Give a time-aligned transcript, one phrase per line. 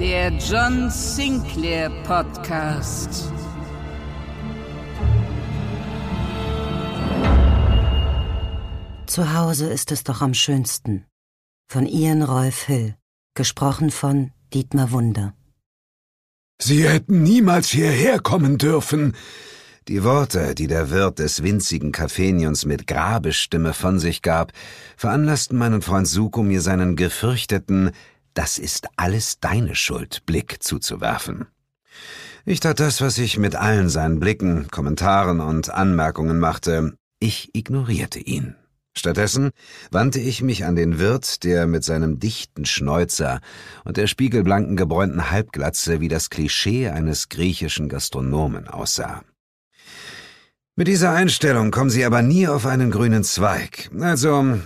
[0.00, 3.30] Der John Sinclair Podcast.
[9.06, 11.04] Zu Hause ist es doch am schönsten.
[11.70, 12.96] Von Ian Rolf Hill.
[13.34, 15.34] Gesprochen von Dietmar Wunder.
[16.62, 19.14] Sie hätten niemals hierher kommen dürfen.
[19.86, 24.52] Die Worte, die der Wirt des winzigen Kaffeenions mit Grabestimme von sich gab,
[24.96, 27.90] veranlassten meinen Freund Suko mir seinen gefürchteten
[28.34, 31.46] Das ist alles deine Schuld Blick zuzuwerfen.
[32.44, 36.94] Ich tat das, was ich mit allen seinen Blicken, Kommentaren und Anmerkungen machte.
[37.18, 38.56] Ich ignorierte ihn.
[38.96, 39.50] Stattdessen
[39.90, 43.40] wandte ich mich an den Wirt, der mit seinem dichten Schnäuzer
[43.84, 49.22] und der spiegelblanken gebräunten Halbglatze wie das Klischee eines griechischen Gastronomen aussah.
[50.76, 53.90] Mit dieser Einstellung kommen Sie aber nie auf einen grünen Zweig.
[54.00, 54.58] Also,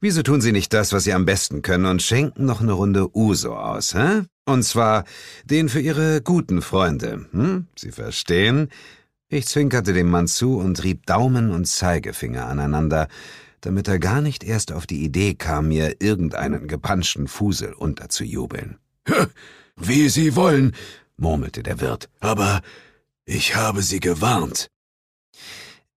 [0.00, 3.14] wieso tun Sie nicht das, was Sie am besten können und schenken noch eine Runde
[3.16, 4.22] Uso aus, hä?
[4.44, 5.04] Und zwar
[5.44, 7.66] den für Ihre guten Freunde, hm?
[7.76, 8.68] Sie verstehen?
[9.28, 13.08] Ich zwinkerte dem Mann zu und rieb Daumen und Zeigefinger aneinander,
[13.60, 18.78] damit er gar nicht erst auf die Idee kam, mir irgendeinen gepanschten Fusel unterzujubeln.
[19.76, 20.76] Wie Sie wollen,
[21.16, 22.62] murmelte der Wirt, aber
[23.24, 24.70] ich habe Sie gewarnt.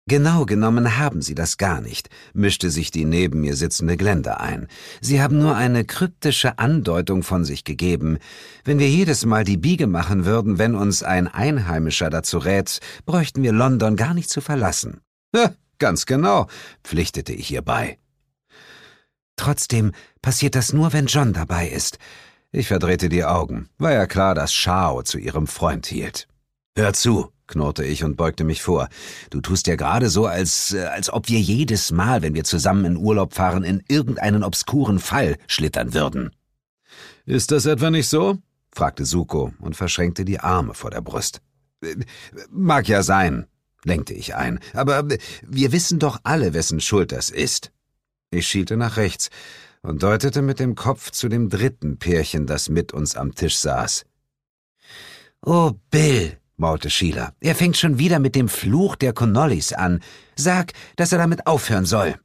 [0.10, 4.68] Genau genommen haben Sie das gar nicht, mischte sich die neben mir sitzende Glenda ein.
[5.02, 8.18] Sie haben nur eine kryptische Andeutung von sich gegeben.
[8.66, 13.44] Wenn wir jedes Mal die Biege machen würden, wenn uns ein Einheimischer dazu rät, bräuchten
[13.44, 15.02] wir London gar nicht zu verlassen.
[15.36, 16.48] Ja, ganz genau,
[16.84, 18.00] pflichtete ich ihr bei.
[19.36, 19.92] Trotzdem
[20.24, 22.00] passiert das nur, wenn John dabei ist.
[22.52, 23.69] Ich verdrehte die Augen.
[23.78, 26.28] War ja klar, dass Shao zu ihrem Freund hielt.
[26.79, 28.88] Hör zu, knurrte ich und beugte mich vor.
[29.31, 32.85] Du tust ja gerade so, als, äh, als ob wir jedes Mal, wenn wir zusammen
[32.85, 36.31] in Urlaub fahren, in irgendeinen obskuren Fall schlittern würden.
[37.25, 38.38] Ist das etwa nicht so?
[38.72, 41.41] fragte Suko und verschränkte die Arme vor der Brust.
[42.50, 43.45] Mag ja sein,
[43.84, 45.06] lenkte ich ein, aber
[45.45, 47.73] wir wissen doch alle, wessen Schuld das ist.
[48.31, 49.29] Ich schielte nach rechts
[49.81, 54.06] und deutete mit dem Kopf zu dem dritten Pärchen, das mit uns am Tisch saß.
[55.41, 57.34] Oh, Bill, maulte Sheila.
[57.40, 60.02] Er fängt schon wieder mit dem Fluch der Connollis an.
[60.36, 62.16] Sag, dass er damit aufhören soll.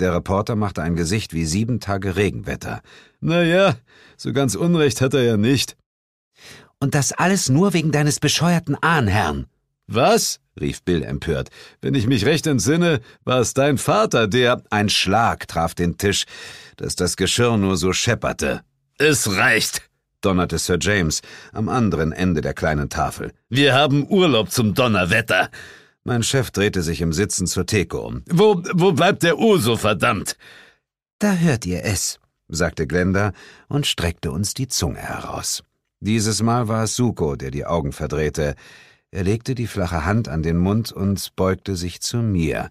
[0.00, 2.82] Der Reporter machte ein Gesicht wie sieben Tage Regenwetter.
[3.20, 3.76] Na ja,
[4.16, 5.76] so ganz Unrecht hat er ja nicht.
[6.80, 9.46] Und das alles nur wegen deines bescheuerten Ahnherrn.
[9.86, 10.40] Was?
[10.60, 11.50] rief Bill empört.
[11.80, 14.62] Wenn ich mich recht entsinne, war es dein Vater, der.
[14.70, 16.24] Ein Schlag traf den Tisch,
[16.76, 18.62] dass das Geschirr nur so schepperte.
[18.98, 19.82] Es reicht,
[20.24, 21.20] donnerte Sir James
[21.52, 23.32] am anderen Ende der kleinen Tafel.
[23.48, 25.50] Wir haben Urlaub zum Donnerwetter.
[26.04, 28.22] Mein Chef drehte sich im Sitzen zur Theke um.
[28.28, 30.36] Wo, wo bleibt der Uso, verdammt?
[31.18, 32.18] Da hört ihr es,
[32.48, 33.32] sagte Glenda
[33.68, 35.62] und streckte uns die Zunge heraus.
[36.00, 38.56] Dieses Mal war es Suko, der die Augen verdrehte.
[39.12, 42.70] Er legte die flache Hand an den Mund und beugte sich zu mir.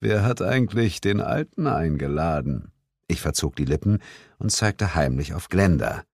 [0.00, 2.70] Wer hat eigentlich den Alten eingeladen?
[3.08, 3.98] Ich verzog die Lippen
[4.38, 6.04] und zeigte heimlich auf Glenda.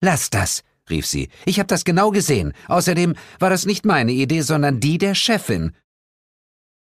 [0.00, 1.28] Lass das, rief sie.
[1.44, 2.52] Ich hab das genau gesehen.
[2.68, 5.72] Außerdem war das nicht meine Idee, sondern die der Chefin.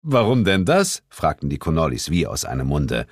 [0.03, 1.03] Warum denn das?
[1.09, 3.07] fragten die Connollis wie aus einem Munde.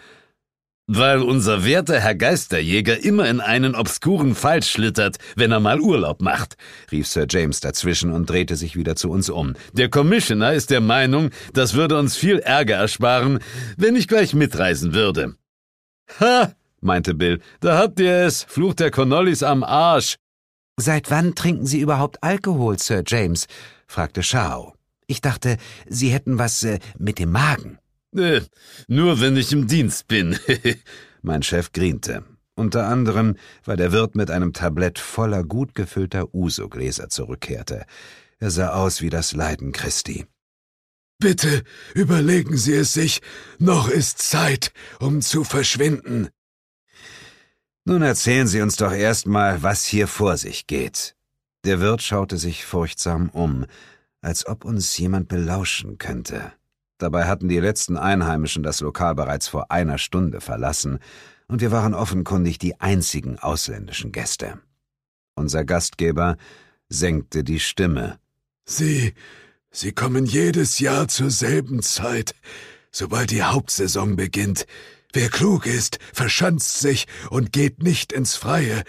[0.89, 6.23] Weil unser werter Herr Geisterjäger immer in einen obskuren Fall schlittert, wenn er mal Urlaub
[6.23, 6.57] macht,
[6.93, 9.55] rief Sir James dazwischen und drehte sich wieder zu uns um.
[9.73, 13.41] Der Commissioner ist der Meinung, das würde uns viel Ärger ersparen,
[13.77, 15.35] wenn ich gleich mitreisen würde.
[16.21, 20.17] Ha, meinte Bill, da habt ihr es, Fluch der Connollis am Arsch.
[20.79, 23.47] Seit wann trinken Sie überhaupt Alkohol, Sir James?
[23.87, 24.75] fragte Shao.
[25.07, 25.57] Ich dachte,
[25.89, 27.79] Sie hätten was äh, mit dem Magen.
[28.17, 28.43] Äh,
[28.89, 30.39] nur wenn ich im Dienst bin.
[31.23, 32.25] mein Chef griente.
[32.55, 37.85] Unter anderem, weil der Wirt mit einem Tablett voller gut gefüllter Uso-Gläser zurückkehrte.
[38.39, 40.27] Er sah aus wie das Leiden Christi.
[41.19, 41.63] Bitte
[41.95, 43.23] überlegen Sie es sich,
[43.59, 46.29] noch ist Zeit, um zu verschwinden.
[47.89, 51.15] Nun erzählen Sie uns doch erst mal, was hier vor sich geht.
[51.65, 53.65] Der Wirt schaute sich furchtsam um,
[54.21, 56.53] als ob uns jemand belauschen könnte.
[56.99, 60.99] Dabei hatten die letzten Einheimischen das Lokal bereits vor einer Stunde verlassen,
[61.47, 64.59] und wir waren offenkundig die einzigen ausländischen Gäste.
[65.37, 66.39] Unser Gastgeber
[66.89, 68.19] senkte die Stimme.
[68.65, 69.15] Sie,
[69.71, 72.35] Sie kommen jedes Jahr zur selben Zeit,
[72.91, 74.67] sobald die Hauptsaison beginnt.
[75.17, 78.83] Wer klug ist, verschanzt sich und geht nicht ins Freie,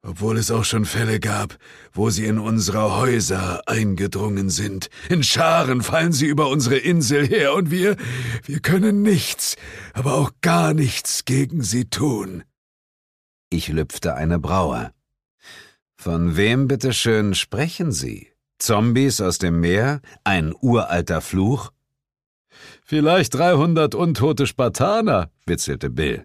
[0.00, 1.58] obwohl es auch schon Fälle gab,
[1.92, 4.88] wo sie in unsere Häuser eingedrungen sind.
[5.10, 7.98] In Scharen fallen sie über unsere Insel her und wir,
[8.46, 9.56] wir können nichts,
[9.92, 12.42] aber auch gar nichts gegen sie tun.
[13.50, 14.92] Ich lüpfte eine Braue.
[15.94, 18.28] Von wem bitteschön sprechen Sie?
[18.58, 20.00] Zombies aus dem Meer?
[20.24, 21.70] Ein uralter Fluch?
[22.88, 26.24] Vielleicht dreihundert untote Spartaner, witzelte Bill.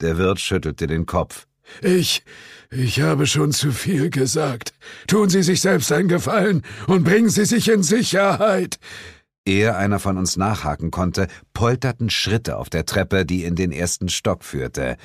[0.00, 1.46] Der Wirt schüttelte den Kopf.
[1.80, 2.24] Ich,
[2.72, 4.74] ich habe schon zu viel gesagt.
[5.06, 8.80] Tun Sie sich selbst einen Gefallen und bringen Sie sich in Sicherheit.
[9.46, 14.08] Ehe einer von uns nachhaken konnte, polterten Schritte auf der Treppe, die in den ersten
[14.08, 14.96] Stock führte.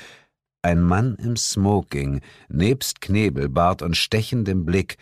[0.63, 4.97] Ein Mann im Smoking, nebst Knebelbart und stechendem Blick,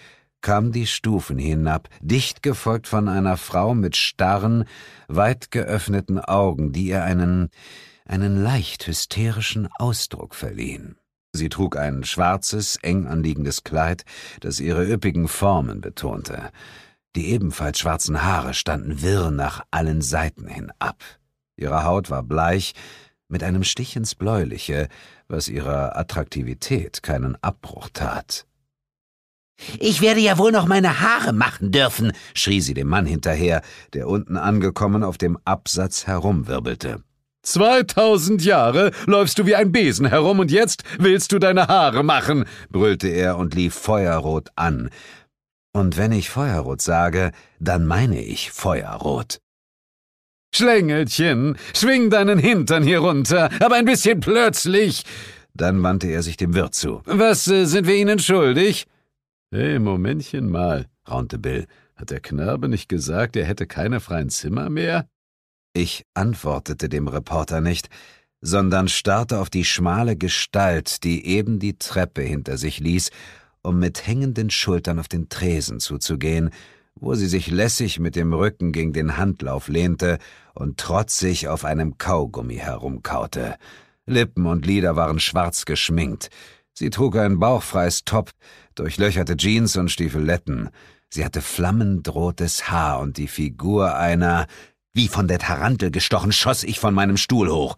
[0.46, 4.66] kam die Stufen hinab, dicht gefolgt von einer Frau mit starren,
[5.08, 7.50] weit geöffneten Augen, die ihr einen,
[8.06, 11.00] einen leicht hysterischen Ausdruck verliehen.
[11.34, 14.06] Sie trug ein schwarzes, eng anliegendes Kleid,
[14.40, 16.52] das ihre üppigen Formen betonte.
[17.16, 21.04] Die ebenfalls schwarzen Haare standen wirr nach allen Seiten hin ab.
[21.58, 22.76] Ihre Haut war bleich,
[23.30, 24.90] mit einem Stich ins Bläuliche,
[25.28, 28.46] was ihrer Attraktivität keinen Abbruch tat.
[29.80, 33.62] Ich werde ja wohl noch meine Haare machen dürfen, schrie sie dem Mann hinterher,
[33.94, 37.04] der unten angekommen auf dem Absatz herumwirbelte.
[37.42, 42.46] Zweitausend Jahre läufst du wie ein Besen herum und jetzt willst du deine Haare machen,
[42.70, 44.90] brüllte er und lief feuerrot an.
[45.72, 49.40] Und wenn ich feuerrot sage, dann meine ich feuerrot.
[50.56, 55.04] Schlängelchen, schwing deinen Hintern hier runter, aber ein bisschen plötzlich.
[55.54, 57.02] Dann wandte er sich dem Wirt zu.
[57.06, 58.88] Was äh, sind wir Ihnen schuldig?
[59.52, 61.68] Hey, Momentchen mal, raunte Bill.
[61.96, 65.08] Hat der Knabe nicht gesagt, er hätte keine freien Zimmer mehr?
[65.72, 67.90] Ich antwortete dem Reporter nicht,
[68.42, 73.12] sondern starrte auf die schmale Gestalt, die eben die Treppe hinter sich ließ,
[73.62, 76.50] um mit hängenden Schultern auf den Tresen zuzugehen,
[76.96, 80.18] wo sie sich lässig mit dem Rücken gegen den Handlauf lehnte
[80.56, 83.56] und trotzig auf einem Kaugummi herumkaute.
[84.08, 86.30] Lippen und Lider waren schwarz geschminkt.
[86.78, 88.32] Sie trug ein bauchfreies Top,
[88.76, 90.70] durchlöcherte Jeans und Stiefeletten.
[91.10, 94.46] Sie hatte flammendrotes Haar und die Figur einer,
[94.94, 97.78] wie von der Tarantel gestochen, schoss ich von meinem Stuhl hoch.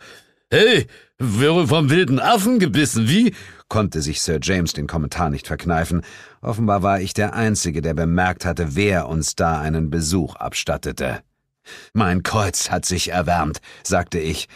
[0.50, 0.88] Hey,
[1.20, 3.36] wäre vom wilden Affen gebissen, wie?
[3.70, 6.02] konnte sich Sir James den Kommentar nicht verkneifen.
[6.42, 11.22] Offenbar war ich der Einzige, der bemerkt hatte, wer uns da einen Besuch abstattete.
[11.94, 14.48] Mein Kreuz hat sich erwärmt, sagte ich.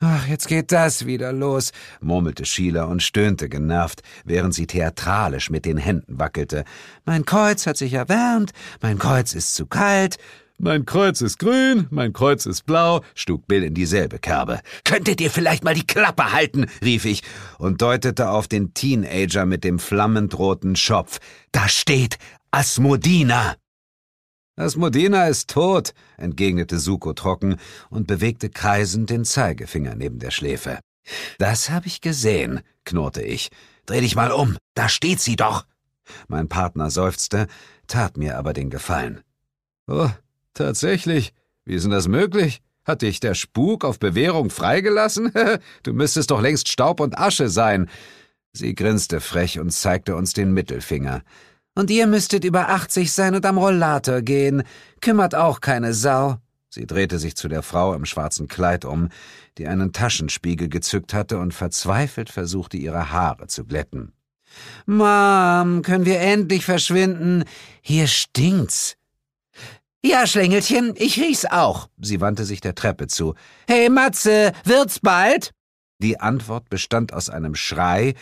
[0.00, 5.64] Ach, jetzt geht das wieder los, murmelte Sheila und stöhnte genervt, während sie theatralisch mit
[5.64, 6.64] den Händen wackelte.
[7.04, 10.16] Mein Kreuz hat sich erwärmt, mein Kreuz ist zu kalt.
[10.60, 14.60] Mein Kreuz ist grün, mein Kreuz ist blau, schlug Bill in dieselbe Kerbe.
[14.84, 17.22] Könntet ihr vielleicht mal die Klappe halten, rief ich
[17.58, 21.18] und deutete auf den Teenager mit dem flammendroten Schopf.
[21.52, 22.18] Da steht
[22.50, 23.56] Asmodina.
[24.58, 27.56] Asmodina ist tot, entgegnete Suko trocken
[27.90, 30.80] und bewegte kreisend den Zeigefinger neben der Schläfe.
[31.38, 33.50] Das hab ich gesehen, knurrte ich.
[33.86, 35.64] Dreh dich mal um, da steht sie doch.
[36.26, 37.46] Mein Partner seufzte,
[37.86, 39.20] tat mir aber den Gefallen.
[39.86, 40.10] Oh,
[40.54, 41.32] tatsächlich.
[41.64, 42.60] Wie ist denn das möglich?
[42.84, 45.32] Hat dich der Spuk auf Bewährung freigelassen?
[45.84, 47.88] du müsstest doch längst Staub und Asche sein.
[48.52, 51.22] Sie grinste frech und zeigte uns den Mittelfinger.
[51.78, 54.64] Und ihr müsstet über 80 sein und am Rollator gehen.
[55.00, 56.38] Kümmert auch keine Sau.
[56.68, 59.10] Sie drehte sich zu der Frau im schwarzen Kleid um,
[59.58, 64.10] die einen Taschenspiegel gezückt hatte und verzweifelt versuchte, ihre Haare zu glätten.
[64.86, 67.44] Mom, können wir endlich verschwinden?
[67.80, 68.96] Hier stinkt's.
[70.04, 71.88] Ja, Schlängelchen, ich riech's auch.
[72.00, 73.36] Sie wandte sich der Treppe zu.
[73.68, 75.52] Hey, Matze, wird's bald?
[76.00, 78.14] Die Antwort bestand aus einem Schrei,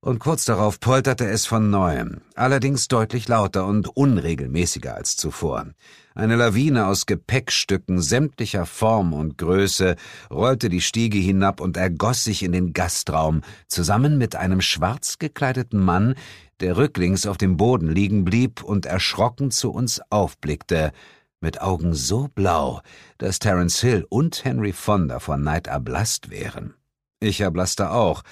[0.00, 5.66] und kurz darauf polterte es von neuem, allerdings deutlich lauter und unregelmäßiger als zuvor.
[6.14, 9.96] Eine Lawine aus Gepäckstücken sämtlicher Form und Größe
[10.30, 15.84] rollte die Stiege hinab und ergoss sich in den Gastraum, zusammen mit einem schwarz gekleideten
[15.84, 16.14] Mann,
[16.60, 20.92] der rücklings auf dem Boden liegen blieb und erschrocken zu uns aufblickte,
[21.40, 22.80] mit Augen so blau,
[23.18, 26.74] dass Terence Hill und Henry Fonda vor Neid erblasst wären.
[27.20, 28.22] Ich erblasste auch,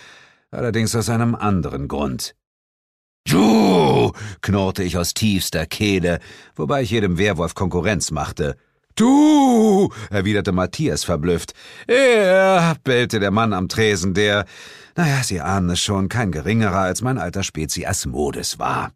[0.56, 2.34] allerdings aus einem anderen Grund.
[3.28, 6.20] Juh, knurrte ich aus tiefster Kehle,
[6.54, 8.56] wobei ich jedem Werwolf Konkurrenz machte.
[8.94, 11.52] Du, erwiderte Matthias verblüfft.
[11.86, 14.46] Er, bellte der Mann am Tresen, der,
[14.96, 18.92] naja, Sie ahnen es schon, kein geringerer als mein alter Spezi Asmodes war.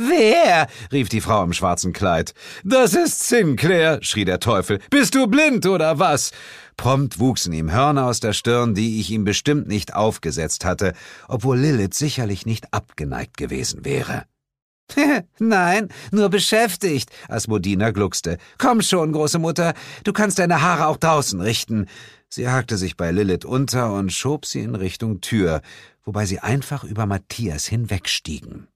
[0.00, 0.68] Wer?
[0.92, 2.32] rief die Frau im schwarzen Kleid.
[2.62, 4.78] Das ist Sinclair, schrie der Teufel.
[4.90, 6.30] Bist du blind oder was?
[6.76, 10.92] Prompt wuchsen ihm Hörner aus der Stirn, die ich ihm bestimmt nicht aufgesetzt hatte,
[11.26, 14.24] obwohl Lilith sicherlich nicht abgeneigt gewesen wäre.
[15.40, 18.38] Nein, nur beschäftigt, Asmodina gluckste.
[18.56, 19.74] Komm schon, große Mutter,
[20.04, 21.86] du kannst deine Haare auch draußen richten.
[22.28, 25.60] Sie hakte sich bei Lilith unter und schob sie in Richtung Tür,
[26.04, 28.68] wobei sie einfach über Matthias hinwegstiegen.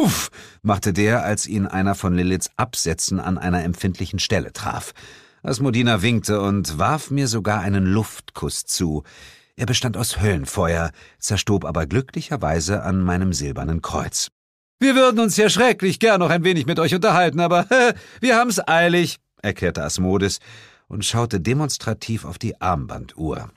[0.00, 0.30] Uff,
[0.62, 4.92] machte der, als ihn einer von Liliths Absätzen an einer empfindlichen Stelle traf.
[5.42, 9.02] Asmodina winkte und warf mir sogar einen Luftkuss zu.
[9.56, 14.28] Er bestand aus Höllenfeuer, zerstob aber glücklicherweise an meinem silbernen Kreuz.
[14.78, 17.66] Wir würden uns ja schrecklich gern noch ein wenig mit euch unterhalten, aber
[18.20, 20.38] wir haben's eilig, erklärte Asmodes
[20.86, 23.50] und schaute demonstrativ auf die Armbanduhr.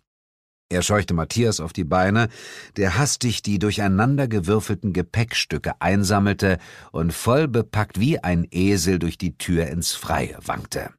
[0.72, 2.30] Er scheuchte Matthias auf die Beine,
[2.78, 6.60] der hastig die durcheinandergewürfelten Gepäckstücke einsammelte
[6.94, 10.92] und voll bepackt wie ein Esel durch die Tür ins Freie wankte.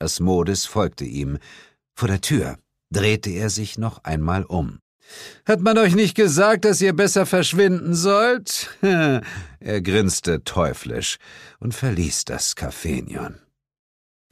[0.00, 1.38] Asmodes folgte ihm.
[1.94, 2.58] Vor der Tür
[2.90, 4.80] drehte er sich noch einmal um.
[5.46, 8.76] Hat man euch nicht gesagt, dass ihr besser verschwinden sollt?
[9.60, 11.18] er grinste teuflisch
[11.60, 13.36] und verließ das Kaffeenion.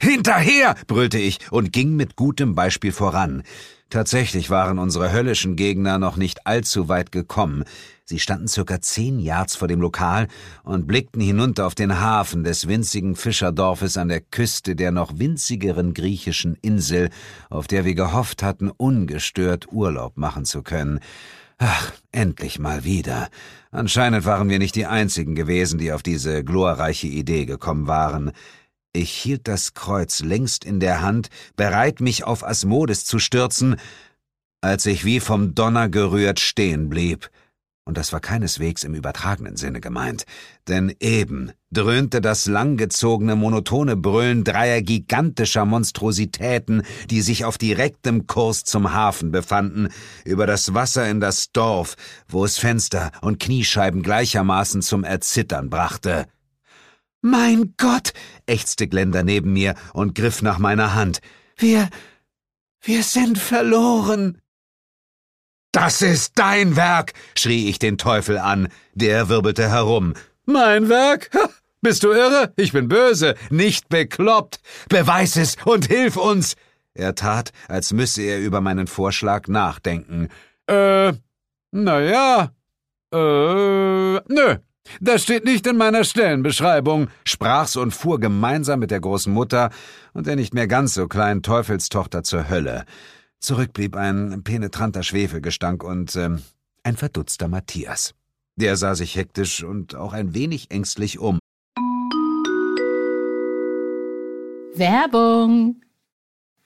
[0.01, 0.75] Hinterher!
[0.87, 3.43] brüllte ich und ging mit gutem Beispiel voran.
[3.91, 7.65] Tatsächlich waren unsere höllischen Gegner noch nicht allzu weit gekommen.
[8.05, 10.29] Sie standen circa zehn Yards vor dem Lokal
[10.63, 15.93] und blickten hinunter auf den Hafen des winzigen Fischerdorfes an der Küste der noch winzigeren
[15.93, 17.09] griechischen Insel,
[17.49, 21.01] auf der wir gehofft hatten, ungestört Urlaub machen zu können.
[21.57, 23.27] Ach, endlich mal wieder.
[23.71, 28.31] Anscheinend waren wir nicht die einzigen gewesen, die auf diese glorreiche Idee gekommen waren.
[28.93, 33.77] Ich hielt das Kreuz längst in der Hand, bereit, mich auf Asmodes zu stürzen,
[34.59, 37.29] als ich wie vom Donner gerührt stehen blieb.
[37.85, 40.25] Und das war keineswegs im übertragenen Sinne gemeint,
[40.67, 48.65] denn eben dröhnte das langgezogene, monotone Brüllen dreier gigantischer Monstrositäten, die sich auf direktem Kurs
[48.65, 49.87] zum Hafen befanden,
[50.25, 51.95] über das Wasser in das Dorf,
[52.27, 56.27] wo es Fenster und Kniescheiben gleichermaßen zum Erzittern brachte.
[57.21, 58.13] Mein Gott,
[58.47, 61.21] ächzte Glenda neben mir und griff nach meiner Hand.
[61.55, 61.89] Wir,
[62.81, 64.41] wir sind verloren.
[65.71, 68.67] Das ist dein Werk, schrie ich den Teufel an.
[68.93, 70.15] Der wirbelte herum.
[70.45, 71.29] Mein Werk?
[71.81, 72.53] Bist du irre?
[72.57, 74.59] Ich bin böse, nicht bekloppt.
[74.89, 76.55] Beweis es und hilf uns.
[76.93, 80.27] Er tat, als müsse er über meinen Vorschlag nachdenken.
[80.67, 81.13] Äh,
[81.71, 82.51] na ja.
[83.13, 84.57] Äh, nö.
[84.99, 89.69] Das steht nicht in meiner Stellenbeschreibung, sprach's und fuhr gemeinsam mit der großen Mutter
[90.13, 92.85] und der nicht mehr ganz so kleinen Teufelstochter zur Hölle.
[93.39, 96.29] Zurück blieb ein penetranter Schwefelgestank und äh,
[96.83, 98.13] ein verdutzter Matthias.
[98.55, 101.39] Der sah sich hektisch und auch ein wenig ängstlich um.
[104.75, 105.81] Werbung!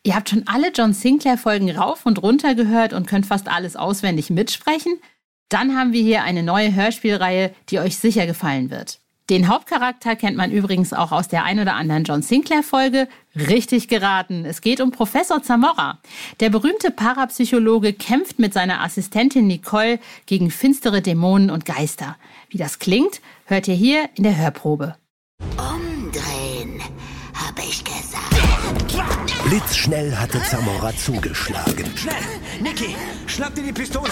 [0.04, 4.30] Ihr habt schon alle John Sinclair-Folgen rauf und runter gehört und könnt fast alles auswendig
[4.30, 5.00] mitsprechen?
[5.50, 9.00] Dann haben wir hier eine neue Hörspielreihe, die euch sicher gefallen wird.
[9.30, 13.08] Den Hauptcharakter kennt man übrigens auch aus der ein oder anderen John Sinclair-Folge.
[13.36, 14.46] Richtig geraten.
[14.46, 16.00] Es geht um Professor Zamora.
[16.40, 22.18] Der berühmte Parapsychologe kämpft mit seiner Assistentin Nicole gegen finstere Dämonen und Geister.
[22.50, 24.96] Wie das klingt, hört ihr hier in der Hörprobe.
[25.58, 26.82] Umdrehen,
[27.34, 28.26] habe ich gesagt.
[29.46, 31.86] Blitzschnell hatte Zamora zugeschlagen.
[31.96, 32.16] Schnell!
[32.62, 34.12] Niki, schnapp dir die Pistole!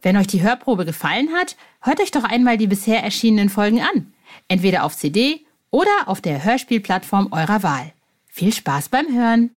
[0.00, 4.12] Wenn euch die Hörprobe gefallen hat, hört euch doch einmal die bisher erschienenen Folgen an.
[4.46, 7.92] Entweder auf CD oder auf der Hörspielplattform eurer Wahl.
[8.26, 9.50] Viel Spaß beim Hören.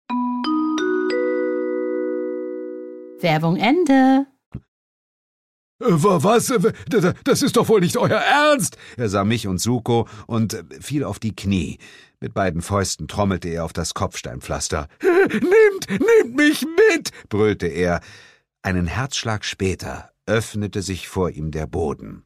[3.20, 4.26] Werbung Ende.
[5.80, 6.50] Äh, was?
[6.50, 8.76] Äh, das ist doch wohl nicht euer Ernst!
[8.96, 11.78] Er sah mich und Suko und äh, fiel auf die Knie.
[12.18, 14.88] Mit beiden Fäusten trommelte er auf das Kopfsteinpflaster.
[15.02, 17.10] Nehmt, nehmt mich mit!
[17.28, 18.00] brüllte er.
[18.62, 22.24] Einen Herzschlag später öffnete sich vor ihm der Boden.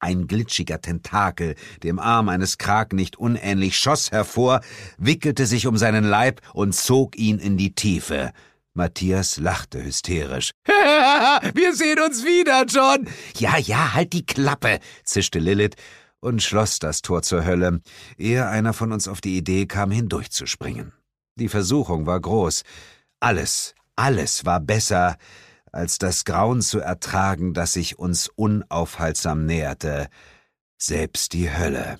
[0.00, 4.60] Ein glitschiger Tentakel, dem Arm eines Kraken nicht unähnlich, schoss hervor,
[4.98, 8.32] wickelte sich um seinen Leib und zog ihn in die Tiefe.
[8.74, 10.50] Matthias lachte hysterisch.
[10.66, 13.06] Wir sehen uns wieder, John.
[13.36, 15.76] Ja, ja, halt die Klappe, zischte Lilith
[16.20, 17.80] und schloss das Tor zur Hölle,
[18.16, 20.92] ehe einer von uns auf die Idee kam, hindurchzuspringen.
[21.36, 22.62] Die Versuchung war groß.
[23.20, 25.16] Alles, alles war besser,
[25.72, 30.08] als das Grauen zu ertragen, das sich uns unaufhaltsam näherte.
[30.78, 31.98] Selbst die Hölle.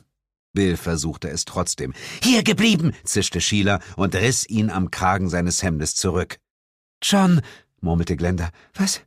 [0.53, 1.95] Bill versuchte es trotzdem.
[2.23, 6.39] Hier geblieben, zischte Sheila und riss ihn am Kragen seines Hemdes zurück.
[7.03, 7.41] John,
[7.81, 9.01] murmelte Glenda, was,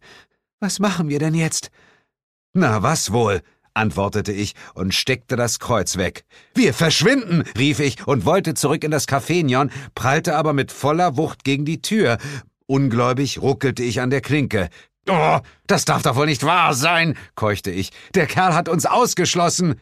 [0.60, 1.70] was machen wir denn jetzt?
[2.54, 3.42] Na, was wohl?
[3.76, 6.24] antwortete ich und steckte das Kreuz weg.
[6.54, 11.18] Wir verschwinden, rief ich und wollte zurück in das Café Nion, prallte aber mit voller
[11.18, 12.18] Wucht gegen die Tür.
[12.68, 14.70] Ungläubig ruckelte ich an der Klinke.
[15.08, 17.92] Oh, das darf doch wohl nicht wahr sein, keuchte ich.
[18.16, 19.80] Der Kerl hat uns ausgeschlossen.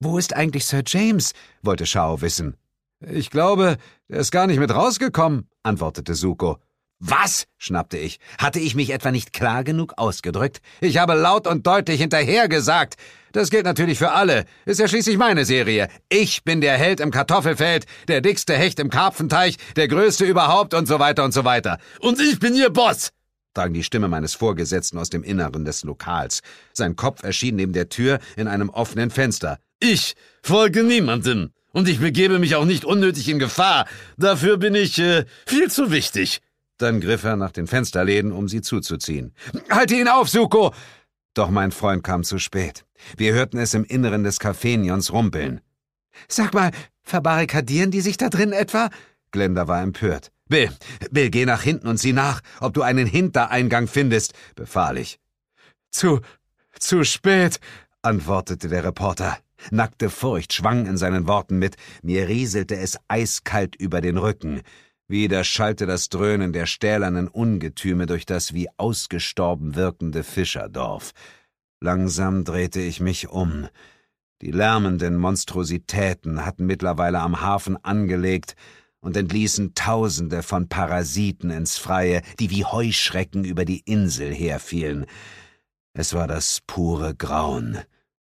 [0.00, 1.32] Wo ist eigentlich Sir James?
[1.62, 2.56] wollte Shao wissen.
[3.00, 6.58] Ich glaube, er ist gar nicht mit rausgekommen, antwortete Suko.
[6.98, 7.46] Was?
[7.58, 8.18] schnappte ich.
[8.38, 10.60] Hatte ich mich etwa nicht klar genug ausgedrückt?
[10.80, 12.94] Ich habe laut und deutlich hinterher gesagt.
[13.32, 14.46] Das gilt natürlich für alle.
[14.64, 15.88] Ist ja schließlich meine Serie.
[16.08, 20.86] Ich bin der Held im Kartoffelfeld, der dickste Hecht im Karpfenteich, der größte überhaupt und
[20.86, 21.78] so weiter und so weiter.
[22.00, 23.10] Und ich bin Ihr Boss!
[23.52, 26.42] drang die Stimme meines Vorgesetzten aus dem Inneren des Lokals.
[26.72, 29.58] Sein Kopf erschien neben der Tür in einem offenen Fenster.
[29.80, 31.52] Ich folge niemandem.
[31.72, 33.86] Und ich begebe mich auch nicht unnötig in Gefahr.
[34.16, 36.40] Dafür bin ich äh, viel zu wichtig.
[36.78, 39.32] Dann griff er nach den Fensterläden, um sie zuzuziehen.
[39.70, 40.74] Halte ihn auf, Suko!
[41.34, 42.84] Doch mein Freund kam zu spät.
[43.16, 45.60] Wir hörten es im Inneren des Cafenions rumpeln.
[46.28, 46.70] Sag mal,
[47.02, 48.90] verbarrikadieren die sich da drin etwa?
[49.32, 50.32] Glenda war empört.
[50.48, 50.70] Bill,
[51.10, 55.18] Bill, geh nach hinten und sieh nach, ob du einen Hintereingang findest, befahl ich.
[55.90, 56.20] Zu,
[56.78, 57.58] zu spät,
[58.02, 59.38] antwortete der Reporter.
[59.70, 64.62] Nackte Furcht schwang in seinen Worten mit, mir rieselte es eiskalt über den Rücken.
[65.08, 71.12] Wieder schallte das Dröhnen der stählernen Ungetüme durch das wie ausgestorben wirkende Fischerdorf.
[71.80, 73.68] Langsam drehte ich mich um.
[74.42, 78.56] Die lärmenden Monstrositäten hatten mittlerweile am Hafen angelegt
[79.00, 85.06] und entließen Tausende von Parasiten ins Freie, die wie Heuschrecken über die Insel herfielen.
[85.92, 87.78] Es war das pure Grauen.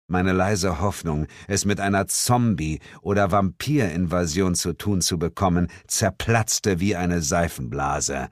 [0.06, 6.94] Meine leise Hoffnung, es mit einer Zombie- oder Vampirinvasion zu tun zu bekommen, zerplatzte wie
[6.94, 8.28] eine Seifenblase.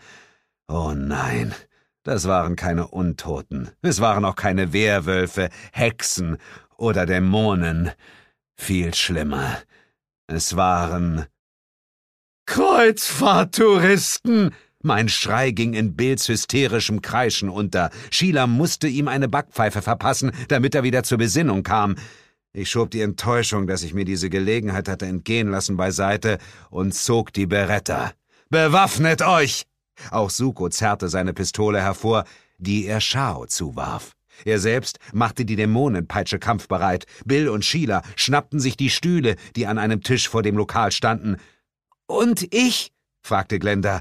[0.69, 1.55] Oh nein,
[2.03, 6.37] das waren keine Untoten, es waren auch keine Werwölfe, Hexen
[6.77, 7.91] oder Dämonen.
[8.55, 9.57] Viel schlimmer.
[10.27, 11.25] Es waren
[12.47, 14.55] Kreuzfahrttouristen!
[14.83, 17.91] Mein Schrei ging in Bills hysterischem Kreischen unter.
[18.11, 21.95] Sheila musste ihm eine Backpfeife verpassen, damit er wieder zur Besinnung kam.
[22.53, 27.33] Ich schob die Enttäuschung, dass ich mir diese Gelegenheit hatte entgehen lassen, beiseite und zog
[27.33, 28.13] die Beretta.
[28.51, 29.65] Bewaffnet euch!
[30.11, 32.25] Auch Suko zerrte seine Pistole hervor,
[32.59, 34.13] die er Shao zuwarf.
[34.45, 37.07] Er selbst machte die Dämonenpeitsche kampfbereit.
[37.25, 41.37] Bill und Sheila schnappten sich die Stühle, die an einem Tisch vor dem Lokal standen.
[42.07, 42.93] Und ich?
[43.23, 44.01] fragte Glenda.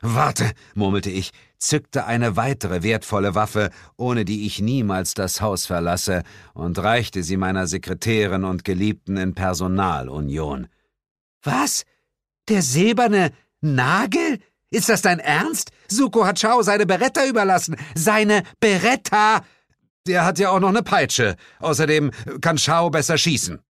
[0.00, 6.22] Warte, murmelte ich, zückte eine weitere wertvolle Waffe, ohne die ich niemals das Haus verlasse,
[6.54, 10.68] und reichte sie meiner Sekretärin und Geliebten in Personalunion.
[11.42, 11.84] Was?
[12.48, 14.38] Der silberne Nagel?
[14.70, 15.70] Ist das dein Ernst?
[15.88, 17.76] Suko hat Chao seine Beretta überlassen.
[17.94, 19.44] Seine Beretta!
[20.06, 21.36] Der hat ja auch noch eine Peitsche.
[21.58, 23.60] Außerdem kann Chao besser schießen.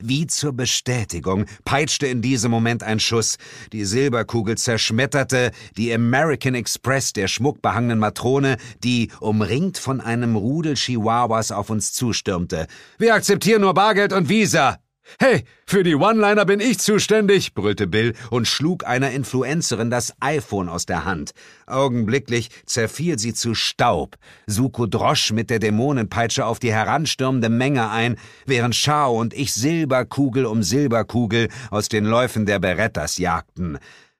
[0.00, 3.36] Wie zur Bestätigung peitschte in diesem Moment ein Schuss.
[3.72, 11.50] Die Silberkugel zerschmetterte die American Express der schmuckbehangenen Matrone, die, umringt von einem Rudel Chihuahuas,
[11.50, 12.68] auf uns zustürmte.
[12.98, 14.78] Wir akzeptieren nur Bargeld und Visa.
[15.18, 20.68] Hey, für die One-Liner bin ich zuständig, brüllte Bill und schlug einer Influencerin das iPhone
[20.68, 21.32] aus der Hand.
[21.66, 24.16] Augenblicklich zerfiel sie zu Staub.
[24.46, 28.16] Suko drosch mit der Dämonenpeitsche auf die heranstürmende Menge ein,
[28.46, 33.78] während Shao und ich Silberkugel um Silberkugel aus den Läufen der Berettas jagten.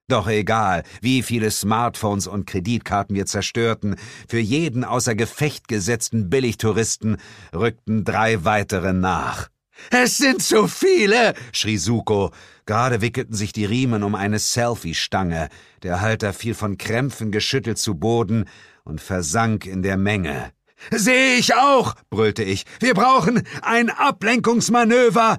[0.08, 3.96] Doch egal, wie viele Smartphones und Kreditkarten wir zerstörten,
[4.26, 7.18] für jeden außer Gefecht gesetzten Billigtouristen
[7.54, 9.48] rückten drei weitere nach.
[9.90, 12.30] Es sind zu viele, schrie Suko.
[12.66, 15.48] Gerade wickelten sich die Riemen um eine Selfie-Stange.
[15.82, 18.44] Der Halter fiel von Krämpfen geschüttelt zu Boden
[18.84, 20.52] und versank in der Menge.
[20.90, 22.64] Sehe ich auch, brüllte ich.
[22.80, 25.38] Wir brauchen ein Ablenkungsmanöver.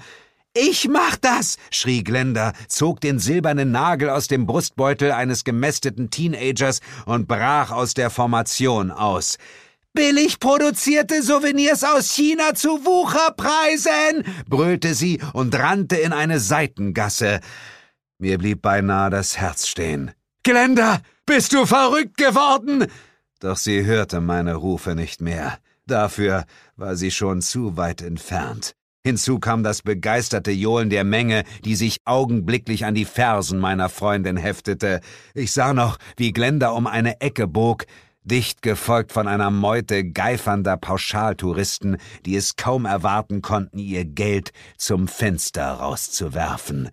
[0.55, 6.79] Ich mach das, schrie Glenda, zog den silbernen Nagel aus dem Brustbeutel eines gemästeten Teenagers
[7.05, 9.37] und brach aus der Formation aus.
[9.99, 17.41] Billig produzierte Souvenirs aus China zu Wucherpreisen, brüllte sie und rannte in eine Seitengasse.
[18.17, 20.11] Mir blieb beinahe das Herz stehen.
[20.43, 22.87] Glenda, bist du verrückt geworden?
[23.41, 25.59] Doch sie hörte meine Rufe nicht mehr.
[25.85, 26.45] Dafür
[26.77, 28.75] war sie schon zu weit entfernt.
[29.03, 34.37] Hinzu kam das begeisterte Johlen der Menge, die sich augenblicklich an die Fersen meiner Freundin
[34.37, 35.01] heftete.
[35.33, 37.85] Ich sah noch, wie Glenda um eine Ecke bog,
[38.23, 45.07] dicht gefolgt von einer Meute geifernder Pauschaltouristen, die es kaum erwarten konnten, ihr Geld zum
[45.07, 46.89] Fenster rauszuwerfen.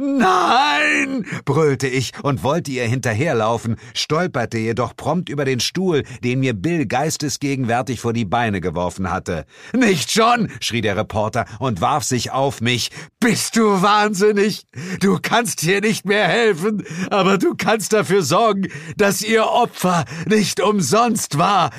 [0.00, 1.26] Nein!
[1.44, 6.86] brüllte ich und wollte ihr hinterherlaufen, stolperte jedoch prompt über den Stuhl, den mir Bill
[6.86, 9.44] geistesgegenwärtig vor die Beine geworfen hatte.
[9.72, 10.50] Nicht schon!
[10.60, 12.92] schrie der Reporter und warf sich auf mich.
[13.18, 14.68] Bist du wahnsinnig?
[15.00, 20.60] Du kannst hier nicht mehr helfen, aber du kannst dafür sorgen, dass ihr Opfer nicht
[20.60, 21.70] umsonst war.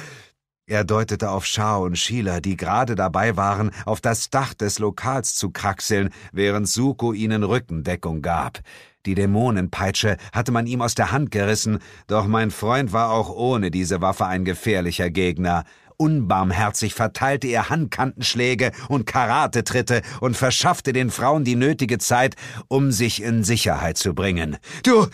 [0.69, 5.33] Er deutete auf Schar und Schieler, die gerade dabei waren, auf das Dach des Lokals
[5.33, 8.59] zu kraxeln, während Suko ihnen Rückendeckung gab.
[9.07, 13.71] Die Dämonenpeitsche hatte man ihm aus der Hand gerissen, doch mein Freund war auch ohne
[13.71, 15.63] diese Waffe ein gefährlicher Gegner.
[16.01, 22.37] Unbarmherzig verteilte er Handkantenschläge und Karatetritte und verschaffte den Frauen die nötige Zeit,
[22.69, 24.55] um sich in Sicherheit zu bringen.
[24.83, 25.07] Du,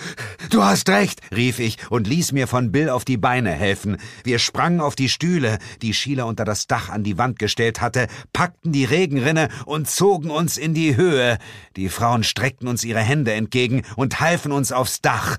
[0.51, 3.97] du hast recht, rief ich und ließ mir von Bill auf die Beine helfen.
[4.23, 8.05] Wir sprangen auf die Stühle, die Sheila unter das Dach an die Wand gestellt hatte,
[8.31, 11.39] packten die Regenrinne und zogen uns in die Höhe.
[11.77, 15.37] Die Frauen streckten uns ihre Hände entgegen und halfen uns aufs Dach.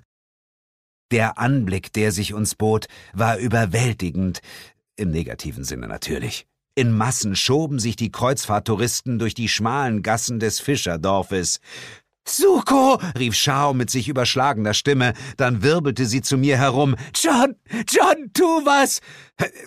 [1.13, 4.41] Der Anblick, der sich uns bot, war überwältigend.
[4.97, 6.47] Im negativen Sinne natürlich.
[6.75, 11.61] In Massen schoben sich die Kreuzfahrttouristen durch die schmalen Gassen des Fischerdorfes.
[12.29, 12.99] Suko!
[13.17, 16.97] rief Shao mit sich überschlagender Stimme, dann wirbelte sie zu mir herum.
[17.15, 17.55] John,
[17.89, 19.01] John, tu was!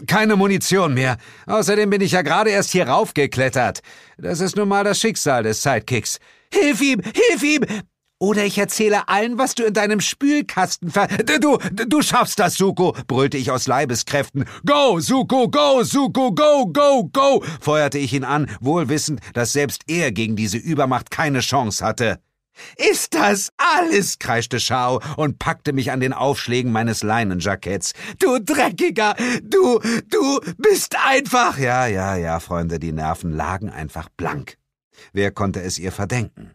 [0.07, 1.17] Keine Munition mehr.
[1.47, 3.79] Außerdem bin ich ja gerade erst hier raufgeklettert.
[4.17, 6.19] Das ist nun mal das Schicksal des Sidekicks.
[6.53, 7.01] Hilf ihm!
[7.01, 7.65] Hilf ihm!
[8.19, 11.07] Oder ich erzähle allen, was du in deinem Spülkasten ver...
[11.39, 14.43] Du, du schaffst das, Suko, brüllte ich aus Leibeskräften.
[14.65, 19.83] Go, Suko, go, Suko, go, go, go, feuerte ich ihn an, wohl wissend, dass selbst
[19.87, 22.19] er gegen diese Übermacht keine Chance hatte.
[22.75, 24.19] Ist das alles?
[24.19, 27.93] kreischte Schau und packte mich an den Aufschlägen meines Leinenjacketts.
[28.19, 29.15] Du Dreckiger!
[29.43, 29.79] Du,
[30.09, 31.57] du bist einfach.
[31.57, 34.57] Ja, ja, ja, Freunde, die Nerven lagen einfach blank.
[35.13, 36.51] Wer konnte es ihr verdenken?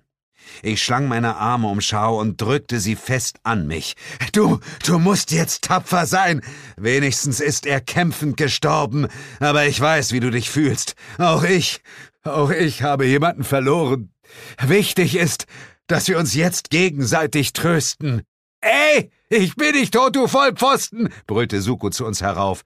[0.63, 3.95] Ich schlang meine Arme um Schau und drückte sie fest an mich.
[4.33, 6.43] Du, du musst jetzt tapfer sein.
[6.77, 9.09] Wenigstens ist er kämpfend gestorben.
[9.41, 10.95] Aber ich weiß, wie du dich fühlst.
[11.19, 11.81] Auch ich,
[12.23, 14.13] auch ich habe jemanden verloren.
[14.61, 15.47] Wichtig ist,
[15.87, 18.23] dass wir uns jetzt gegenseitig trösten.
[18.61, 22.63] Ey, ich bin nicht tot, du Vollpfosten, brüllte Suko zu uns herauf.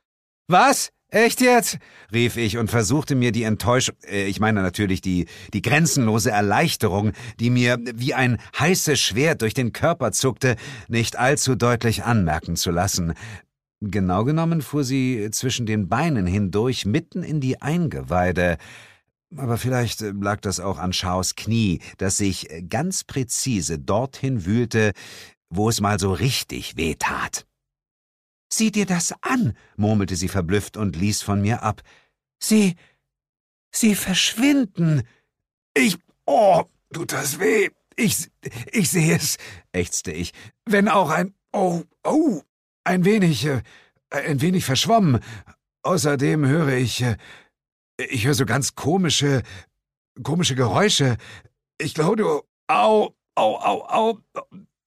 [0.47, 0.91] Was?
[1.11, 1.79] Echt jetzt?
[2.13, 7.13] rief ich und versuchte mir die Enttäuschung, äh, ich meine natürlich die, die grenzenlose Erleichterung,
[7.41, 12.71] die mir wie ein heißes Schwert durch den Körper zuckte, nicht allzu deutlich anmerken zu
[12.71, 13.15] lassen.
[13.81, 18.59] Genau genommen fuhr sie zwischen den Beinen hindurch mitten in die Eingeweide.
[19.35, 24.93] Aber vielleicht lag das auch an Schaus Knie, das sich ganz präzise dorthin wühlte,
[25.49, 27.48] wo es mal so richtig weh tat.
[28.51, 31.83] Sieh dir das an, murmelte sie verblüfft und ließ von mir ab.
[32.39, 32.77] Sie.
[33.71, 35.03] Sie verschwinden.
[35.75, 35.99] Ich.
[36.25, 37.69] Oh, tut das weh.
[37.97, 38.31] Ich.
[38.73, 39.37] Ich sehe es,
[39.73, 40.33] ächzte ich.
[40.65, 41.35] Wenn auch ein.
[41.53, 42.43] Oh, oh,
[42.85, 43.45] ein wenig.
[43.45, 43.63] Äh,
[44.11, 45.21] ein wenig verschwommen.
[45.83, 47.03] Außerdem höre ich.
[47.03, 47.17] Äh,
[47.99, 49.43] ich höre so ganz komische.
[50.23, 51.17] komische Geräusche.
[51.79, 52.43] Ich glaube, du.
[52.69, 54.19] Au, au, au, au.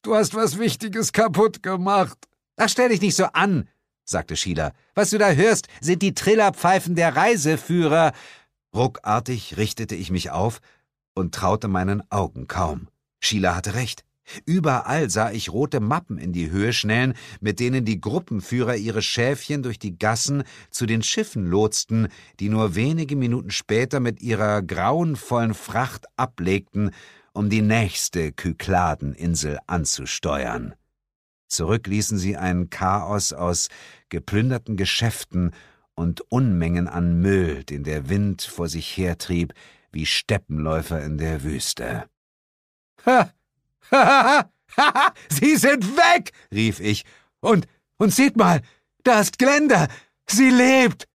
[0.02, 2.18] Du hast was Wichtiges kaputt gemacht.
[2.58, 3.68] Ach, stell dich nicht so an,
[4.04, 4.74] sagte Sheila.
[4.94, 8.14] Was du da hörst, sind die Trillerpfeifen der Reiseführer.
[8.76, 10.62] Ruckartig richtete ich mich auf
[11.14, 12.88] und traute meinen Augen kaum.
[13.20, 14.04] Sheila hatte recht.
[14.46, 19.64] Überall sah ich rote Mappen in die Höhe schnellen, mit denen die Gruppenführer ihre Schäfchen
[19.64, 22.08] durch die Gassen zu den Schiffen lotsten,
[22.40, 26.92] die nur wenige Minuten später mit ihrer grauenvollen Fracht ablegten,
[27.34, 30.76] um die nächste Kykladeninsel anzusteuern.
[31.52, 33.68] Zurück ließen sie ein Chaos aus
[34.08, 35.52] geplünderten Geschäften
[35.96, 39.54] und Unmengen an Müll, den der Wind vor sich hertrieb,
[39.92, 42.06] wie Steppenläufer in der Wüste.
[43.06, 43.34] Ha!
[43.92, 44.50] Ha!
[44.78, 45.14] Ha!
[45.30, 46.32] Sie sind weg!
[46.54, 47.04] rief ich.
[47.42, 48.62] Und, und seht mal,
[49.04, 49.90] da ist Glenda!
[50.30, 51.10] Sie lebt!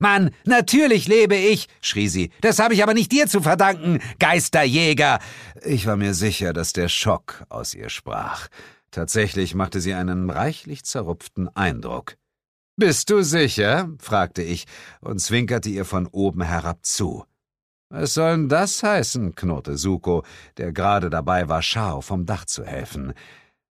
[0.00, 2.30] Mann, natürlich lebe ich, schrie sie.
[2.40, 5.20] Das habe ich aber nicht dir zu verdanken, Geisterjäger.
[5.64, 8.48] Ich war mir sicher, dass der Schock aus ihr sprach.
[8.90, 12.16] Tatsächlich machte sie einen reichlich zerrupften Eindruck.
[12.76, 13.90] Bist du sicher?
[13.98, 14.66] fragte ich
[15.00, 17.24] und zwinkerte ihr von oben herab zu.
[17.90, 19.34] Was soll denn das heißen?
[19.34, 20.22] knurrte Suko,
[20.58, 23.14] der gerade dabei war, Schau vom Dach zu helfen.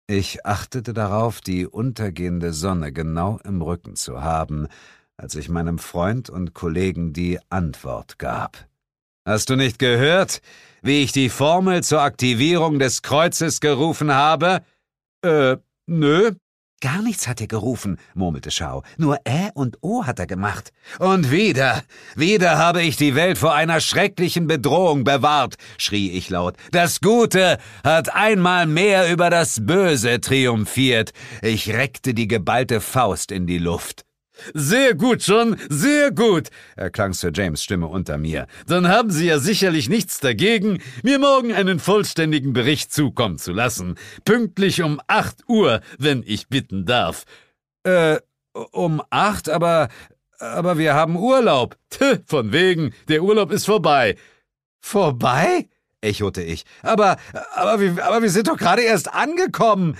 [0.08, 4.66] Ich achtete darauf, die untergehende Sonne genau im Rücken zu haben,
[5.18, 8.66] als ich meinem Freund und Kollegen die Antwort gab.
[9.26, 10.40] Hast du nicht gehört,
[10.80, 14.62] wie ich die Formel zur Aktivierung des Kreuzes gerufen habe?
[15.22, 16.32] Äh, nö,
[16.80, 18.84] Gar nichts hat er gerufen, murmelte Schau.
[18.98, 20.70] Nur Ä und O hat er gemacht.
[21.00, 21.82] Und wieder,
[22.14, 26.54] wieder habe ich die Welt vor einer schrecklichen Bedrohung bewahrt, schrie ich laut.
[26.70, 31.10] Das Gute hat einmal mehr über das Böse triumphiert.
[31.42, 34.07] Ich reckte die geballte Faust in die Luft.
[34.54, 38.46] Sehr gut, John, sehr gut, erklang Sir James Stimme unter mir.
[38.66, 43.96] Dann haben Sie ja sicherlich nichts dagegen, mir morgen einen vollständigen Bericht zukommen zu lassen.
[44.24, 47.24] Pünktlich um acht Uhr, wenn ich bitten darf.
[47.84, 48.18] Äh,
[48.72, 49.88] um acht, aber,
[50.38, 51.76] aber wir haben Urlaub.
[52.26, 54.16] Von wegen, der Urlaub ist vorbei.
[54.80, 55.68] Vorbei?
[56.00, 56.64] echote ich.
[56.82, 57.16] Aber,
[57.54, 59.96] aber, wir, aber wir sind doch gerade erst angekommen.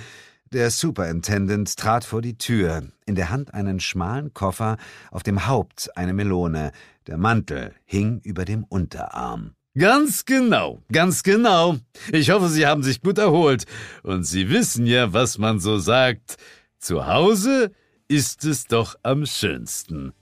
[0.52, 4.78] Der Superintendent trat vor die Tür, in der Hand einen schmalen Koffer,
[5.10, 6.72] auf dem Haupt eine Melone,
[7.06, 9.52] der Mantel hing über dem Unterarm.
[9.76, 11.76] Ganz genau, ganz genau.
[12.12, 13.64] Ich hoffe, Sie haben sich gut erholt.
[14.02, 16.36] Und Sie wissen ja, was man so sagt.
[16.78, 17.70] Zu Hause
[18.08, 20.14] ist es doch am schönsten.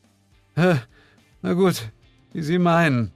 [0.56, 1.92] Na gut,
[2.32, 3.12] wie Sie meinen.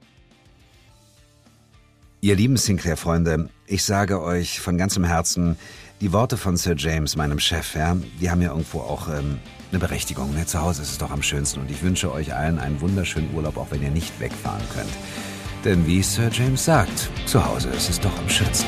[2.21, 5.57] Ihr lieben Sinclair-Freunde, ich sage euch von ganzem Herzen,
[6.01, 9.79] die Worte von Sir James, meinem Chef, ja, die haben ja irgendwo auch ähm, eine
[9.79, 10.33] Berechtigung.
[10.33, 10.47] Ne?
[10.47, 13.57] Zu Hause ist es doch am schönsten und ich wünsche euch allen einen wunderschönen Urlaub,
[13.57, 14.91] auch wenn ihr nicht wegfahren könnt.
[15.63, 18.67] Denn wie Sir James sagt, zu Hause ist es doch am schönsten.